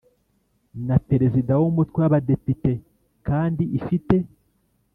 [0.87, 2.71] Na perezida w umutwe w abadepite
[3.27, 4.15] kandi ifite